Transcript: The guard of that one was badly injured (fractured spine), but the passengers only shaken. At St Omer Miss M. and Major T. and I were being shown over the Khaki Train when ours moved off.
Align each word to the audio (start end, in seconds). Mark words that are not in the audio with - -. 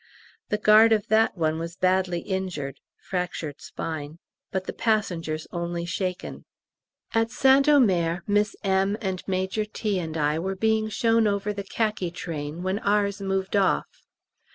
The 0.49 0.57
guard 0.57 0.93
of 0.93 1.09
that 1.09 1.37
one 1.37 1.59
was 1.59 1.75
badly 1.75 2.21
injured 2.21 2.79
(fractured 2.97 3.61
spine), 3.61 4.17
but 4.51 4.63
the 4.65 4.73
passengers 4.73 5.45
only 5.51 5.85
shaken. 5.85 6.45
At 7.13 7.29
St 7.29 7.69
Omer 7.69 8.23
Miss 8.25 8.55
M. 8.63 8.97
and 8.99 9.21
Major 9.27 9.63
T. 9.63 9.99
and 9.99 10.17
I 10.17 10.39
were 10.39 10.55
being 10.55 10.89
shown 10.89 11.27
over 11.27 11.53
the 11.53 11.63
Khaki 11.63 12.09
Train 12.09 12.63
when 12.63 12.79
ours 12.79 13.21
moved 13.21 13.55
off. 13.55 14.01